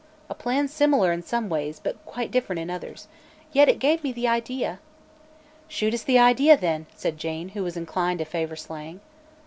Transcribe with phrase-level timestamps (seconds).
[0.31, 3.07] A plan similar, in some ways, but quite different in others.
[3.53, 4.79] Yet it gave me the idea."
[5.67, 8.99] "Shoot us the idea, then," said Jane, who was inclined to favor slang.